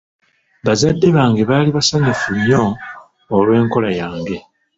Bazadde 0.65 1.07
bange 1.17 1.43
baali 1.49 1.69
basanyufu 1.77 2.29
nnyo 2.37 2.63
olw'enkola 3.35 3.89
yange. 3.99 4.37